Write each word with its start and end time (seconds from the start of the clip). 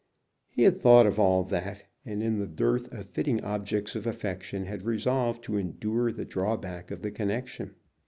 He 0.49 0.63
had 0.63 0.77
thought 0.77 1.05
of 1.05 1.19
all 1.19 1.43
that, 1.43 1.83
and 2.07 2.23
in 2.23 2.39
the 2.39 2.47
dearth 2.47 2.91
of 2.91 3.05
fitting 3.05 3.39
objects 3.43 3.93
of 3.95 4.07
affection 4.07 4.65
had 4.65 4.81
resolved 4.81 5.43
to 5.43 5.57
endure 5.57 6.11
the 6.11 6.25
drawback 6.25 6.89
of 6.89 7.03
the 7.03 7.11
connection. 7.11 7.75